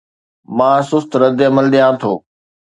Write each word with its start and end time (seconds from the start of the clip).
مان 0.57 0.79
سست 0.89 1.11
ردعمل 1.21 1.65
ڏيان 1.73 1.93
ٿو 2.01 2.11